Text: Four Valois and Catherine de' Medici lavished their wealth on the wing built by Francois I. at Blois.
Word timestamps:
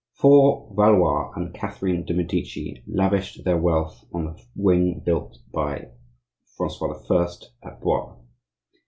Four 0.15 0.73
Valois 0.75 1.31
and 1.35 1.53
Catherine 1.53 2.03
de' 2.03 2.15
Medici 2.15 2.81
lavished 2.87 3.43
their 3.45 3.59
wealth 3.61 4.03
on 4.11 4.25
the 4.25 4.41
wing 4.55 4.99
built 5.05 5.37
by 5.53 5.91
Francois 6.57 6.97
I. 7.11 7.67
at 7.67 7.79
Blois. 7.81 8.15